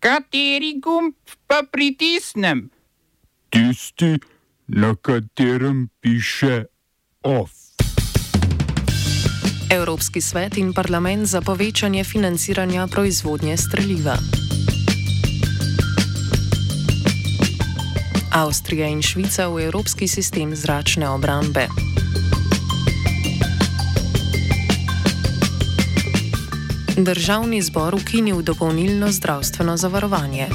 Kateri 0.00 0.78
gumb 0.80 1.14
pa 1.46 1.62
pritisnem? 1.72 2.70
Tisti, 3.50 4.18
na 4.66 4.94
katerem 4.94 5.88
piše 6.00 6.64
OF. 7.22 7.50
Evropski 9.70 10.20
svet 10.20 10.56
in 10.56 10.72
parlament 10.72 11.26
za 11.26 11.40
povečanje 11.40 12.04
financiranja 12.04 12.86
proizvodnje 12.86 13.56
streljiva. 13.56 14.16
Avstrija 18.32 18.86
in 18.86 19.02
Švica 19.02 19.48
v 19.48 19.66
evropski 19.66 20.08
sistem 20.08 20.56
zračne 20.56 21.08
obrambe. 21.08 21.87
Državni 26.98 27.62
zbor 27.62 27.94
ukinil 27.94 28.42
dopolnilno 28.42 29.12
zdravstveno 29.12 29.76
zavarovanje. 29.76 30.46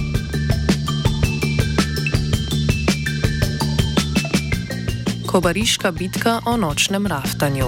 Kobariška 5.27 5.91
bitka 5.91 6.39
o 6.45 6.57
nočnem 6.57 7.07
raftanju. 7.07 7.65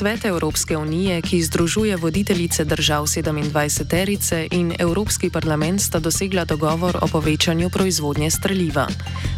Svet 0.00 0.24
Evropske 0.24 0.76
unije, 0.76 1.22
ki 1.22 1.42
združuje 1.42 1.96
voditeljice 1.96 2.64
držav 2.64 3.04
27-terice 3.04 4.48
in 4.50 4.72
Evropski 4.78 5.30
parlament 5.30 5.80
sta 5.80 5.98
dosegla 5.98 6.44
dogovor 6.44 6.96
o 7.02 7.06
povečanju 7.06 7.70
proizvodnje 7.70 8.30
streljiva. 8.30 8.86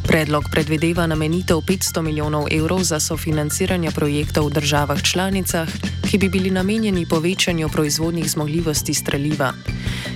Predlog 0.06 0.44
predvideva 0.52 1.06
namenitev 1.06 1.56
500 1.56 2.02
milijonov 2.02 2.46
evrov 2.50 2.82
za 2.82 3.00
sofinanciranje 3.00 3.90
projektov 3.90 4.46
v 4.46 4.50
državah 4.50 5.02
članicah, 5.02 5.68
ki 6.10 6.18
bi 6.18 6.28
bili 6.28 6.50
namenjeni 6.50 7.06
povečanju 7.06 7.68
proizvodnih 7.68 8.30
zmogljivosti 8.30 8.94
streljiva. 8.94 9.52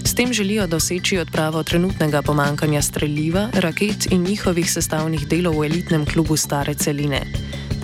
S 0.05 0.15
tem 0.15 0.33
želijo 0.33 0.67
doseči 0.67 1.19
odpravo 1.19 1.63
trenutnega 1.63 2.23
pomankanja 2.23 2.83
streljiva, 2.83 3.49
raket 3.53 4.07
in 4.11 4.23
njihovih 4.23 4.73
sestavnih 4.73 5.29
delov 5.29 5.59
v 5.59 5.67
elitnem 5.67 6.07
klubu 6.07 6.37
Stare 6.37 6.75
celine. 6.75 7.27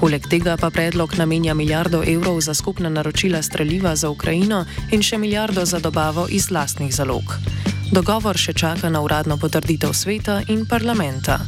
Poleg 0.02 0.24
tega 0.26 0.56
pa 0.58 0.66
predlog 0.74 1.12
namenja 1.14 1.54
milijardo 1.54 2.02
evrov 2.02 2.40
za 2.40 2.54
skupna 2.54 2.88
naročila 2.88 3.42
streljiva 3.42 3.94
za 3.96 4.10
Ukrajino 4.10 4.64
in 4.90 5.02
še 5.02 5.18
milijardo 5.18 5.64
za 5.64 5.78
dobavo 5.78 6.26
iz 6.30 6.50
lastnih 6.50 6.94
zalog. 6.94 7.38
Dogovor 7.92 8.34
še 8.34 8.52
čaka 8.52 8.90
na 8.90 9.02
uradno 9.02 9.38
potrditev 9.38 9.94
sveta 9.94 10.40
in 10.48 10.66
parlamenta. 10.66 11.38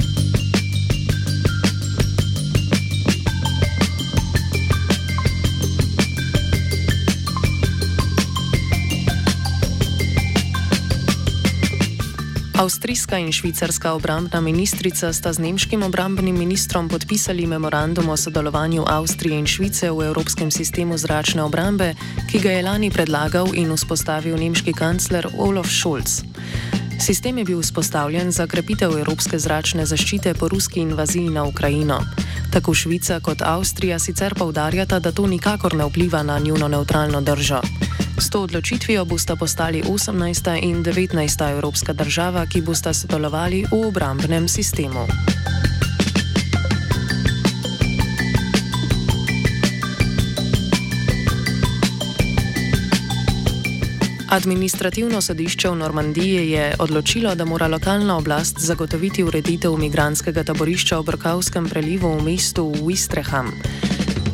Avstrijska 12.55 13.19
in 13.19 13.33
švicarska 13.33 13.93
obrambna 13.93 14.41
ministrica 14.41 15.13
sta 15.13 15.33
z 15.33 15.39
nemškim 15.39 15.83
obrambnim 15.83 16.39
ministrom 16.39 16.89
podpisali 16.89 17.47
memorandum 17.47 18.09
o 18.09 18.17
sodelovanju 18.17 18.85
Avstrije 18.87 19.39
in 19.39 19.47
Švice 19.47 19.91
v 19.91 20.07
evropskem 20.07 20.51
sistemu 20.51 20.99
zračne 20.99 21.43
obrambe, 21.43 21.95
ki 22.31 22.39
ga 22.39 22.51
je 22.51 22.63
lani 22.63 22.91
predlagal 22.91 23.51
in 23.55 23.75
vzpostavil 23.75 24.39
nemški 24.39 24.73
kancler 24.73 25.27
Olaf 25.39 25.67
Scholz. 25.67 26.23
Sistem 27.01 27.39
je 27.39 27.45
bil 27.45 27.61
vzpostavljen 27.61 28.31
za 28.31 28.47
krepitev 28.47 28.99
evropske 28.99 29.39
zračne 29.39 29.87
zaščite 29.87 30.35
po 30.35 30.49
ruski 30.49 30.81
invaziji 30.81 31.29
na 31.29 31.45
Ukrajino. 31.45 32.01
Tako 32.53 32.75
Švica 32.75 33.21
kot 33.21 33.43
Avstrija 33.43 33.99
sicer 33.99 34.35
povdarjata, 34.35 34.99
da 34.99 35.13
to 35.13 35.27
nikakor 35.27 35.75
ne 35.75 35.85
vpliva 35.85 36.23
na 36.23 36.39
njuno 36.39 36.69
neutralno 36.69 37.21
držo. 37.21 37.61
S 38.19 38.31
to 38.31 38.43
odločitvijo 38.43 39.05
bosta 39.05 39.37
postali 39.37 39.83
18. 39.83 40.59
in 40.63 40.85
19. 40.85 41.51
evropska 41.51 41.93
država, 41.93 42.47
ki 42.47 42.61
bosta 42.61 42.93
sodelovali 42.93 43.65
v 43.71 43.87
obrambnem 43.87 44.49
sistemu. 44.49 45.07
Administrativno 54.35 55.21
sodišče 55.21 55.69
v 55.71 55.77
Normandiji 55.77 56.51
je 56.51 56.75
odločilo, 56.79 57.35
da 57.35 57.45
mora 57.45 57.69
lokalna 57.69 58.17
oblast 58.17 58.59
zagotoviti 58.59 59.23
ureditev 59.23 59.77
migranskega 59.79 60.43
taborišča 60.45 60.99
v 60.99 61.05
Brkavskem 61.05 61.69
prelivu 61.71 62.11
v 62.19 62.23
mestu 62.23 62.67
Wistreham. 62.83 63.55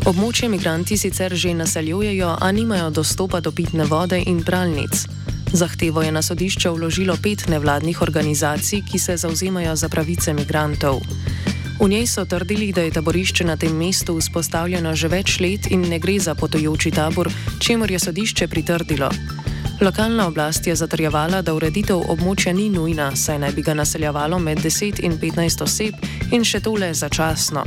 Območje 0.08 0.48
migranti 0.48 0.96
sicer 0.96 1.34
že 1.36 1.52
naseljujejo, 1.54 2.36
a 2.40 2.52
nimajo 2.52 2.90
dostopa 2.90 3.40
do 3.40 3.52
pitne 3.52 3.84
vode 3.84 4.22
in 4.26 4.40
pralnic. 4.44 5.04
Zahtevo 5.52 6.02
je 6.02 6.12
na 6.12 6.22
sodišče 6.22 6.70
vložilo 6.70 7.16
pet 7.22 7.48
nevladnih 7.48 8.02
organizacij, 8.02 8.80
ki 8.90 8.98
se 8.98 9.16
zauzemajo 9.16 9.76
za 9.76 9.88
pravice 9.88 10.32
migrantov. 10.32 11.00
V 11.80 11.88
njej 11.88 12.06
so 12.06 12.24
trdili, 12.24 12.72
da 12.72 12.80
je 12.80 12.90
taborišče 12.96 13.44
na 13.44 13.56
tem 13.56 13.76
mestu 13.76 14.16
vzpostavljeno 14.16 14.94
že 14.94 15.08
več 15.08 15.40
let 15.40 15.68
in 15.70 15.84
ne 15.88 15.98
gre 15.98 16.18
za 16.20 16.34
potojoči 16.34 16.90
tabor, 16.90 17.28
čemur 17.60 17.90
je 17.90 17.98
sodišče 17.98 18.48
pritrdilo. 18.48 19.10
Lokalna 19.80 20.26
oblast 20.28 20.66
je 20.66 20.76
zatrjevala, 20.76 21.42
da 21.42 21.54
ureditev 21.54 22.04
območja 22.08 22.52
ni 22.52 22.68
nujna, 22.68 23.12
saj 23.16 23.38
naj 23.38 23.52
bi 23.52 23.62
ga 23.62 23.74
naseljevalo 23.74 24.38
med 24.38 24.60
10 24.60 25.00
in 25.04 25.16
15 25.20 25.64
oseb 25.64 25.94
in 26.32 26.44
še 26.44 26.60
tole 26.60 26.92
začasno. 26.94 27.64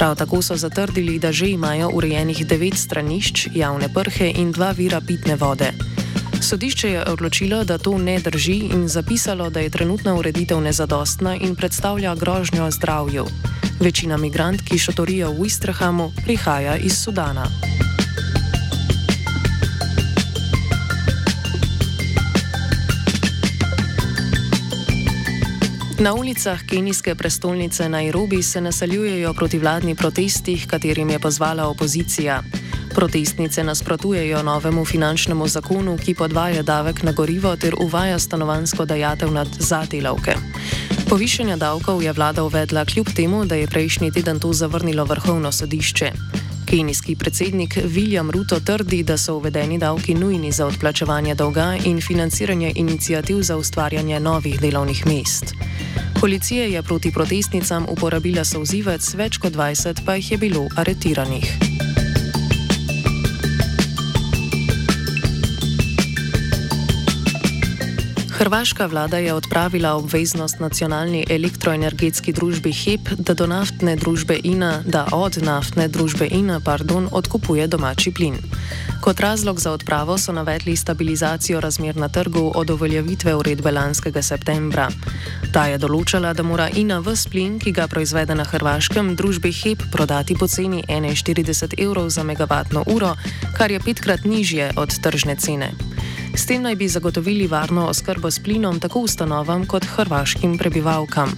Prav 0.00 0.14
tako 0.16 0.42
so 0.42 0.56
zatrdili, 0.56 1.18
da 1.18 1.32
že 1.32 1.50
imajo 1.50 1.90
urejenih 1.94 2.46
devet 2.46 2.74
stranišč, 2.74 3.48
javne 3.54 3.88
prhe 3.92 4.32
in 4.36 4.52
dva 4.52 4.70
vira 4.70 5.00
pitne 5.00 5.36
vode. 5.36 5.72
Sodišče 6.40 6.90
je 6.90 7.04
odločilo, 7.04 7.64
da 7.64 7.78
to 7.78 7.98
ne 7.98 8.16
drži 8.18 8.56
in 8.72 8.88
zapisalo, 8.88 9.50
da 9.50 9.60
je 9.60 9.70
trenutna 9.70 10.14
ureditev 10.14 10.60
nezadostna 10.60 11.36
in 11.36 11.54
predstavlja 11.54 12.14
grožnjo 12.14 12.70
zdravju. 12.70 13.26
Večina 13.80 14.16
migrant, 14.16 14.62
ki 14.64 14.78
šotorijo 14.78 15.34
v 15.36 15.46
Istrahamu, 15.46 16.12
prihaja 16.24 16.76
iz 16.76 16.96
Sudana. 17.04 17.44
Na 26.00 26.14
ulicah 26.14 26.60
kenijske 26.66 27.14
prestolnice 27.14 27.88
Nairobi 27.88 28.42
se 28.42 28.60
naseljujejo 28.60 29.34
protivladni 29.34 29.94
protesti, 29.94 30.66
katerim 30.66 31.10
je 31.10 31.18
pozvala 31.18 31.66
opozicija. 31.68 32.42
Protestnice 32.94 33.64
nasprotujejo 33.64 34.42
novemu 34.42 34.84
finančnemu 34.84 35.48
zakonu, 35.48 35.98
ki 36.04 36.14
podvaja 36.14 36.62
davek 36.62 37.02
na 37.02 37.12
gorivo 37.12 37.56
ter 37.56 37.74
uvaja 37.80 38.18
stanovansko 38.18 38.84
dajatev 38.84 39.32
nad 39.32 39.48
zadelavke. 39.58 40.34
Povišanje 41.08 41.56
davkov 41.56 42.02
je 42.02 42.12
vlada 42.12 42.44
uvedla 42.44 42.84
kljub 42.84 43.06
temu, 43.16 43.44
da 43.44 43.54
je 43.54 43.66
prejšnji 43.66 44.10
teden 44.12 44.40
to 44.40 44.52
zavrnilo 44.52 45.04
vrhovno 45.04 45.52
sodišče. 45.52 46.12
Kenijski 46.70 47.16
predsednik 47.16 47.76
William 47.76 48.30
Ruto 48.30 48.60
trdi, 48.60 49.02
da 49.02 49.16
so 49.18 49.34
uvedeni 49.36 49.78
davki 49.78 50.14
nujni 50.14 50.52
za 50.52 50.66
odplačevanje 50.66 51.34
dolga 51.34 51.76
in 51.84 52.00
financiranje 52.00 52.72
inicijativ 52.76 53.42
za 53.42 53.56
ustvarjanje 53.56 54.20
novih 54.20 54.60
delovnih 54.60 55.06
mest. 55.06 55.54
Policija 56.20 56.64
je 56.64 56.82
proti 56.82 57.12
protestnicam 57.12 57.86
uporabila 57.88 58.44
sozivec, 58.44 59.14
več 59.14 59.38
kot 59.38 59.52
20 59.52 60.04
pa 60.06 60.14
jih 60.14 60.30
je 60.32 60.38
bilo 60.38 60.68
aretiranih. 60.76 61.79
Hrvaška 68.40 68.86
vlada 68.86 69.18
je 69.18 69.34
odpravila 69.34 69.94
obveznost 69.94 70.60
nacionalni 70.60 71.26
elektroenergetski 71.30 72.32
družbi 72.32 72.72
HEP, 72.72 73.08
da, 73.18 73.46
naftne 73.46 73.96
INA, 74.42 74.82
da 74.86 75.06
od 75.12 75.36
naftne 75.42 75.88
družbe 75.88 76.28
INA 76.30 76.60
pardon, 76.64 77.08
odkupuje 77.12 77.66
domači 77.66 78.10
plin. 78.10 78.38
Kot 79.00 79.20
razlog 79.20 79.60
za 79.60 79.72
odpravo 79.72 80.18
so 80.18 80.32
navedli 80.32 80.76
stabilizacijo 80.76 81.60
razmer 81.60 81.96
na 81.96 82.08
trgu 82.08 82.52
od 82.54 82.70
uveljavitve 82.70 83.34
uredbe 83.34 83.70
lanskega 83.70 84.22
septembra. 84.22 84.88
Ta 85.52 85.66
je 85.66 85.78
določala, 85.78 86.32
da 86.32 86.42
mora 86.42 86.70
INA 86.72 87.02
vs 87.04 87.26
plin, 87.28 87.58
ki 87.58 87.72
ga 87.72 87.88
proizvede 87.92 88.34
na 88.34 88.44
Hrvaškem, 88.44 89.16
družbi 89.16 89.52
HEP 89.52 89.84
prodati 89.92 90.34
po 90.34 90.48
ceni 90.48 90.80
41 90.88 91.76
evrov 91.76 92.08
za 92.08 92.24
megavatno 92.24 92.84
uro, 92.86 93.16
kar 93.58 93.70
je 93.70 93.80
petkrat 93.80 94.24
nižje 94.24 94.72
od 94.76 94.96
tržne 95.02 95.36
cene. 95.36 95.74
S 96.34 96.46
tem 96.46 96.62
naj 96.62 96.76
bi 96.76 96.88
zagotovili 96.88 97.46
varno 97.46 97.86
oskrbo 97.86 98.30
s 98.30 98.38
plinom 98.38 98.80
tako 98.80 99.00
ustanovam 99.00 99.66
kot 99.66 99.84
hrvaškim 99.84 100.58
prebivalkam. 100.58 101.32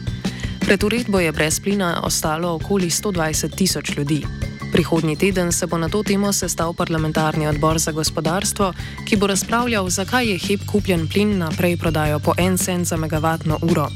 Pred 0.60 0.84
uredbo 0.84 1.20
je 1.20 1.32
brez 1.32 1.60
plina 1.60 2.00
ostalo 2.04 2.54
okoli 2.54 2.90
120 2.90 3.56
tisoč 3.56 3.96
ljudi. 3.96 4.26
Prihodnji 4.72 5.16
teden 5.16 5.52
se 5.52 5.66
bo 5.66 5.78
na 5.78 5.88
to 5.88 6.02
temo 6.02 6.32
sestal 6.32 6.74
parlamentarni 6.74 7.46
odbor 7.46 7.78
za 7.78 7.92
gospodarstvo, 7.92 8.72
ki 9.08 9.16
bo 9.16 9.26
razpravljal, 9.26 9.90
zakaj 9.90 10.26
je 10.26 10.38
HEP 10.38 10.60
kupljen 10.66 11.08
plin 11.08 11.38
naprej 11.38 11.76
prodajo 11.76 12.18
po 12.18 12.32
en 12.38 12.58
cent 12.58 12.86
za 12.86 12.96
megavatno 12.96 13.58
uro. 13.62 13.88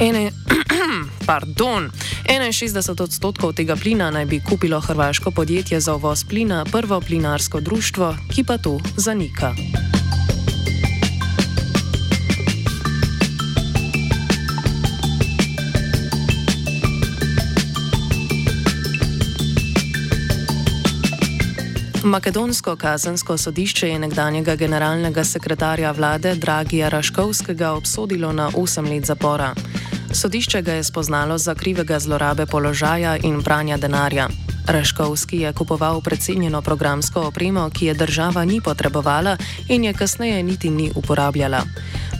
Ene, 0.00 0.30
pardon, 1.26 1.90
61 2.28 3.02
odstotkov 3.02 3.52
tega 3.52 3.76
plina 3.76 4.10
naj 4.10 4.26
bi 4.26 4.40
kupilo 4.40 4.80
hrvaško 4.80 5.30
podjetje 5.30 5.80
za 5.80 5.94
uvoz 5.94 6.24
plina, 6.24 6.64
prvo 6.64 7.00
plinarsko 7.00 7.60
društvo, 7.60 8.16
ki 8.34 8.44
pa 8.44 8.58
to 8.58 8.80
zanika. 8.96 9.54
Makedonsko 22.06 22.76
kazensko 22.76 23.36
sodišče 23.36 23.88
je 23.88 23.98
nekdanjega 23.98 24.54
generalnega 24.56 25.24
sekretarja 25.24 25.90
vlade 25.90 26.34
Dragija 26.34 26.88
Raškovskega 26.88 27.72
obsodilo 27.72 28.32
na 28.32 28.50
8 28.50 28.90
let 28.90 29.04
zapora. 29.04 29.54
Sodišče 30.12 30.62
ga 30.62 30.72
je 30.72 30.84
spoznalo 30.84 31.38
za 31.38 31.54
krivega 31.54 31.98
zlorabe 31.98 32.46
položaja 32.46 33.16
in 33.16 33.42
pranja 33.42 33.76
denarja. 33.76 34.28
Raškovski 34.66 35.36
je 35.38 35.52
kupoval 35.52 36.00
predsednjeno 36.00 36.62
programsko 36.62 37.20
opremo, 37.20 37.70
ki 37.70 37.86
je 37.86 37.94
država 37.94 38.44
ni 38.44 38.60
potrebovala 38.60 39.36
in 39.68 39.84
je 39.84 39.92
kasneje 39.92 40.42
niti 40.42 40.70
ni 40.70 40.92
uporabljala. 40.94 41.62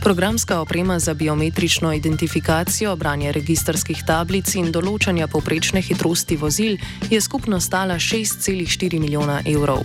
Programska 0.07 0.59
oprema 0.59 0.99
za 0.99 1.13
biometrično 1.13 1.93
identifikacijo, 1.93 2.95
branje 2.95 3.31
registrskih 3.31 4.03
tablic 4.07 4.53
in 4.55 4.69
določanja 4.71 5.25
povprečne 5.27 5.81
hitrosti 5.83 6.37
vozil 6.39 6.77
je 7.11 7.19
skupno 7.21 7.59
stala 7.59 7.97
6,4 7.99 9.01
milijona 9.03 9.41
evrov. 9.43 9.81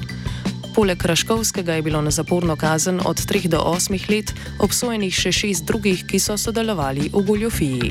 Poleg 0.76 1.02
Raškovskega 1.02 1.74
je 1.74 1.82
bilo 1.82 2.00
na 2.06 2.10
zaporno 2.14 2.54
kazen 2.56 3.00
od 3.04 3.18
3 3.18 3.48
do 3.50 3.64
8 3.66 3.98
let 4.10 4.30
obsojenih 4.62 5.10
še 5.14 5.32
šest 5.32 5.66
drugih, 5.66 6.04
ki 6.06 6.20
so 6.22 6.36
sodelovali 6.38 7.10
v 7.10 7.22
goljofiji. 7.26 7.90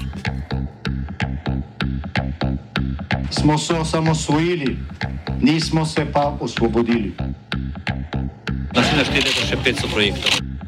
Smo 3.42 3.58
se 3.58 3.76
osamosvojili, 3.76 4.78
nismo 5.42 5.84
se 5.86 6.08
pa 6.14 6.38
osvobodili. 6.40 7.12
Naslednje 8.72 9.06
število 9.12 9.36
je 9.36 9.50
še 9.52 9.60
500 9.68 9.92
projektov 9.92 10.51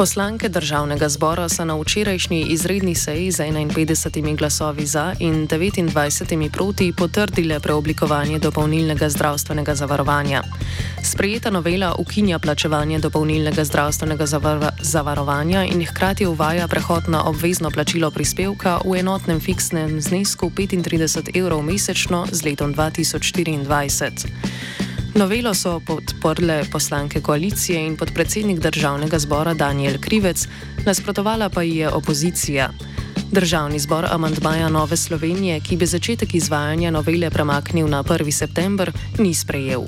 Poslanke 0.00 0.48
državnega 0.48 1.08
zbora 1.08 1.48
so 1.48 1.64
na 1.64 1.76
včerajšnji 1.76 2.46
izredni 2.48 2.94
seji 2.94 3.30
z 3.30 3.44
51 3.44 4.36
glasovi 4.36 4.86
za 4.86 5.14
in 5.18 5.48
29 5.48 6.50
proti 6.52 6.92
potrdile 6.92 7.60
preoblikovanje 7.60 8.38
dopolnilnega 8.38 9.08
zdravstvenega 9.08 9.74
zavarovanja. 9.74 10.42
Sprejeta 11.02 11.50
novela 11.50 11.94
ukinja 11.98 12.38
plačevanje 12.38 12.98
dopolnilnega 12.98 13.64
zdravstvenega 13.64 14.24
zavarovanja 14.80 15.64
in 15.64 15.86
hkrati 15.86 16.26
uvaja 16.26 16.68
prehod 16.68 17.08
na 17.08 17.24
obvezno 17.24 17.70
plačilo 17.70 18.10
prispevka 18.10 18.80
v 18.84 18.98
enotnem 18.98 19.40
fiksnem 19.40 20.00
znesku 20.00 20.50
35 20.50 21.38
evrov 21.38 21.62
mesečno 21.62 22.26
z 22.32 22.44
letom 22.44 22.74
2024. 22.74 24.89
Novelo 25.14 25.54
so 25.54 25.80
podprle 25.80 26.64
poslanke 26.72 27.20
koalicije 27.20 27.86
in 27.86 27.96
podpredsednik 27.96 28.58
državnega 28.58 29.18
zbora 29.18 29.54
Daniel 29.54 29.98
Krivec, 30.00 30.46
nasprotovala 30.86 31.48
pa 31.48 31.62
ji 31.62 31.76
je 31.76 31.88
opozicija. 31.90 32.70
Državni 33.32 33.78
zbor 33.78 34.06
amantmaja 34.10 34.68
Nove 34.68 34.96
Slovenije, 34.96 35.60
ki 35.60 35.76
bi 35.76 35.86
začetek 35.86 36.34
izvajanja 36.34 36.90
novele 36.90 37.30
premaknil 37.30 37.88
na 37.88 38.02
1. 38.02 38.30
september, 38.30 38.92
ni 39.18 39.34
sprejel. 39.34 39.84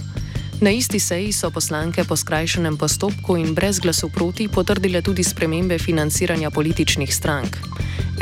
Na 0.60 0.70
isti 0.70 0.98
seji 0.98 1.32
so 1.32 1.50
poslanke 1.50 2.04
po 2.04 2.16
skrajšenem 2.16 2.76
postopku 2.76 3.36
in 3.36 3.54
brez 3.54 3.80
glasu 3.80 4.08
proti 4.08 4.48
potrdile 4.48 5.02
tudi 5.02 5.24
spremembe 5.24 5.78
financiranja 5.78 6.50
političnih 6.50 7.14
strank. 7.14 7.56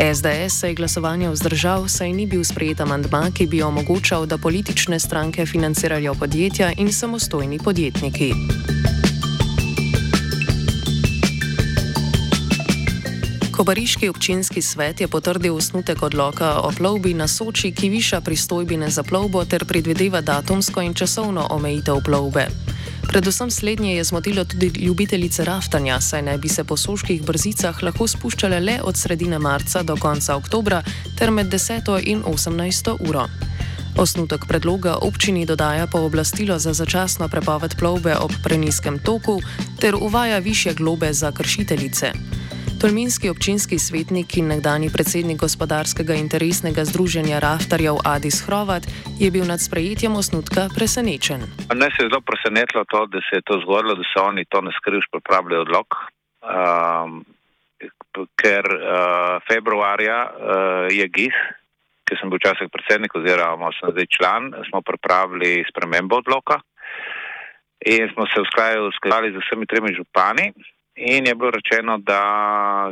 SDS 0.00 0.58
se 0.60 0.68
je 0.68 0.74
glasovanje 0.74 1.28
vzdržal, 1.28 1.88
saj 1.88 2.12
ni 2.12 2.26
bil 2.26 2.44
sprejet 2.44 2.80
amandma, 2.80 3.28
ki 3.36 3.46
bi 3.46 3.62
omogočal, 3.62 4.26
da 4.26 4.38
politične 4.38 5.00
stranke 5.00 5.46
financirajo 5.46 6.14
podjetja 6.14 6.72
in 6.76 6.92
samostojni 6.92 7.58
podjetniki. 7.58 8.32
Kobariški 13.52 14.08
občinski 14.08 14.62
svet 14.62 15.00
je 15.00 15.08
potrdil 15.08 15.56
osnutek 15.56 16.02
odloka 16.02 16.60
o 16.60 16.72
plovbi 16.72 17.14
na 17.14 17.28
Soči, 17.28 17.72
ki 17.72 17.88
viša 17.88 18.20
pristojbine 18.20 18.88
za 18.90 19.02
plovbo 19.02 19.44
ter 19.44 19.64
predvideva 19.64 20.20
datumsko 20.20 20.80
in 20.80 20.94
časovno 20.94 21.46
omejitev 21.50 22.00
plovbe. 22.04 22.48
Predvsem 23.10 23.50
slednje 23.50 23.94
je 23.96 24.04
zmotilo 24.04 24.44
tudi 24.44 24.66
ljubiteljice 24.66 25.44
raftanja, 25.44 26.00
saj 26.00 26.22
naj 26.22 26.38
bi 26.38 26.48
se 26.48 26.64
po 26.64 26.76
soških 26.76 27.22
brzicah 27.22 27.82
lahko 27.82 28.06
spuščale 28.06 28.60
le 28.60 28.76
od 28.82 28.96
sredine 28.96 29.38
marca 29.38 29.82
do 29.82 29.96
konca 29.96 30.36
oktobra 30.36 30.82
ter 31.18 31.30
med 31.30 31.50
10 31.50 31.90
in 32.06 32.22
18 32.22 32.94
uro. 33.08 33.26
Osnutek 33.98 34.46
predloga 34.48 34.94
občini 35.02 35.46
dodaja 35.46 35.86
pooblastilo 35.86 36.58
za 36.58 36.72
začasno 36.72 37.28
prepoved 37.28 37.74
plovbe 37.78 38.16
ob 38.16 38.30
preniskem 38.44 38.98
toku 38.98 39.40
ter 39.80 39.94
uvaja 39.94 40.38
više 40.38 40.74
globe 40.74 41.12
za 41.12 41.32
kršiteljice. 41.32 42.12
Tolminski 42.80 43.28
občinski 43.28 43.76
svetnik 43.78 44.36
in 44.40 44.46
nekdani 44.48 44.88
predsednik 44.88 45.36
gospodarskega 45.44 46.14
interesnega 46.16 46.80
združenja 46.88 47.36
Raftarjev 47.44 48.00
Adis 48.08 48.40
Hrovat 48.46 48.88
je 49.20 49.28
bil 49.34 49.44
nad 49.44 49.60
sprejetjem 49.60 50.16
osnutka 50.16 50.62
presenečen. 50.76 51.44
Nas 51.82 51.92
je 51.98 52.08
zelo 52.08 52.20
presenetilo 52.30 52.84
to, 52.92 53.04
da 53.12 53.20
se 53.26 53.36
je 53.36 53.44
to 53.48 53.60
zgodilo, 53.64 53.94
da 54.00 54.04
so 54.08 54.24
oni 54.24 54.44
to 54.48 54.64
na 54.64 54.72
skrivš 54.78 55.06
pripravili 55.12 55.60
odlog, 55.60 55.86
um, 55.92 57.20
ker 58.40 58.64
uh, 58.72 58.80
februarja 59.48 60.18
uh, 60.24 60.32
je 60.88 61.04
GIS, 61.16 61.36
ki 62.08 62.16
sem 62.16 62.32
bil 62.32 62.40
včasih 62.40 62.72
predsednik 62.72 63.12
oziroma 63.12 63.76
sem 63.76 63.92
zdaj 63.92 64.08
član, 64.16 64.42
smo 64.72 64.80
pripravili 64.80 65.68
spremembo 65.68 66.24
odloka 66.24 66.64
in 67.84 68.08
smo 68.12 68.24
se 68.32 68.40
usklajali 68.40 69.36
z 69.36 69.38
vsemi 69.44 69.68
tremi 69.68 69.92
župani. 69.92 70.52
In 71.00 71.26
je 71.26 71.34
bilo 71.34 71.50
rečeno, 71.50 71.96
da 72.04 72.20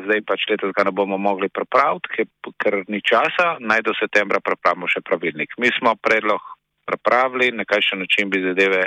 zdaj 0.05 0.23
pač 0.25 0.47
letos 0.49 0.73
ga 0.73 0.87
ne 0.89 0.93
bomo 0.97 1.19
mogli 1.21 1.51
pripraviti, 1.53 2.25
ker 2.57 2.81
ni 2.89 3.03
časa, 3.05 3.59
naj 3.61 3.83
do 3.85 3.93
septembra 3.99 4.41
pripravimo 4.41 4.89
še 4.89 5.05
pravilnik. 5.05 5.53
Mi 5.61 5.69
smo 5.77 5.93
predlog 6.01 6.41
pripravili, 6.89 7.53
na 7.53 7.69
kakšen 7.69 8.01
način 8.01 8.31
bi 8.33 8.41
zadeve 8.41 8.87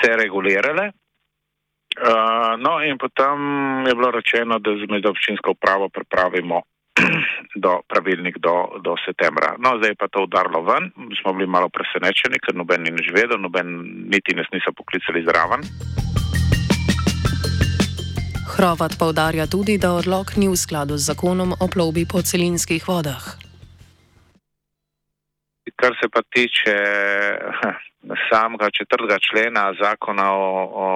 se 0.00 0.10
regulirale. 0.20 0.90
Uh, 1.92 2.56
no, 2.60 2.80
in 2.84 3.00
potem 3.00 3.40
je 3.88 3.94
bilo 3.96 4.10
rečeno, 4.10 4.58
da 4.58 4.76
z 4.76 5.08
občinsko 5.08 5.56
upravo 5.56 5.88
pripravimo 5.88 6.62
do 7.64 7.80
pravilnik 7.88 8.38
do, 8.38 8.80
do 8.84 8.96
septembra. 9.04 9.56
No, 9.56 9.76
zdaj 9.80 9.96
pa 9.96 10.08
to 10.08 10.24
udarilo 10.28 10.64
ven, 10.68 10.92
smo 11.20 11.32
bili 11.32 11.48
malo 11.48 11.68
presenečeni, 11.68 12.40
ker 12.40 12.56
noben 12.56 12.84
ni 12.84 12.92
nič 12.92 13.08
vedel, 13.12 13.40
noben 13.40 13.72
niti 14.12 14.36
nas 14.36 14.48
niso 14.52 14.72
poklicali 14.76 15.24
zraven. 15.24 15.64
Hrovat 18.52 18.92
povdarja 18.98 19.46
tudi, 19.46 19.78
da 19.78 19.96
odlog 19.96 20.36
ni 20.36 20.48
v 20.48 20.56
skladu 20.56 21.00
z 21.00 21.08
zakonom 21.08 21.56
o 21.56 21.66
plovbi 21.72 22.04
po 22.04 22.20
celinskih 22.20 22.84
vodah. 22.84 23.24
Kar 25.80 25.96
se 25.96 26.06
pa 26.12 26.20
tiče 26.34 26.76
samega 28.28 28.68
četrtega 28.78 29.16
člena 29.26 29.72
zakona 29.80 30.26
o, 30.36 30.48
o 30.84 30.86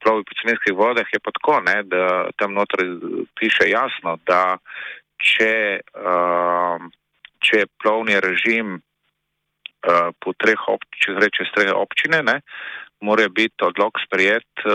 plovbi 0.00 0.24
po 0.24 0.32
celinskih 0.40 0.72
vodah, 0.72 1.06
je 1.12 1.20
pa 1.20 1.30
tako, 1.36 1.60
ne, 1.60 1.82
da 1.82 2.32
tam 2.40 2.56
notri 2.56 2.88
piše 3.36 3.68
jasno, 3.68 4.16
da 4.26 4.56
če, 5.20 5.84
uh, 5.84 6.80
če 7.44 7.60
je 7.60 7.72
plovni 7.82 8.16
režim 8.24 8.80
uh, 8.80 10.08
po 10.16 10.32
treh 10.32 10.68
občinah, 10.68 11.20
reče 11.20 11.44
strehe 11.52 11.76
občine, 11.76 12.22
ne, 12.24 12.40
mora 13.02 13.28
biti 13.28 13.64
odlog 13.66 13.92
sprejet 14.06 14.52
uh, 14.64 14.72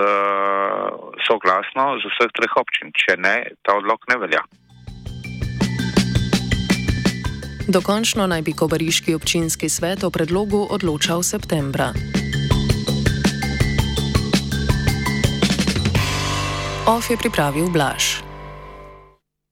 soglasno 1.27 1.97
z 2.01 2.11
vseh 2.11 2.31
treh 2.35 2.53
občin. 2.59 2.91
Če 2.91 3.17
ne, 3.17 3.35
ta 3.63 3.79
odlog 3.79 4.03
ne 4.11 4.19
velja. 4.23 4.43
Dokončno 7.67 8.27
naj 8.31 8.41
bi 8.47 8.53
Kobariški 8.55 9.15
občinski 9.15 9.69
svet 9.69 10.03
o 10.03 10.09
predlogu 10.09 10.67
odločal 10.71 11.23
septembra. 11.23 11.91
OF 16.87 17.09
je 17.11 17.17
pripravil 17.19 17.67
Blaž. 17.67 18.26